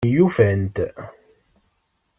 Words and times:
Myufant. 0.03 0.75